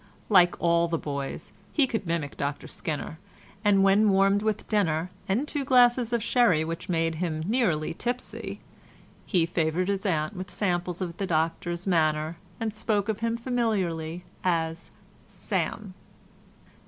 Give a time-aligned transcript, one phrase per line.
[0.29, 3.19] Like all the boys, he could mimic Dr Skinner,
[3.63, 8.61] and when warmed with dinner, and two glasses of sherry which made him nearly tipsy,
[9.27, 14.23] he favoured his aunt with samples of the Doctor's manner and spoke of him familiarly
[14.43, 14.89] as
[15.29, 15.93] "Sam."